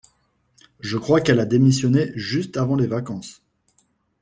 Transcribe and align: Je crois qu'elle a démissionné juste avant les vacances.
Je 0.79 0.97
crois 0.97 1.21
qu'elle 1.21 1.39
a 1.39 1.45
démissionné 1.45 2.11
juste 2.15 2.57
avant 2.57 2.75
les 2.75 2.87
vacances. 2.87 3.43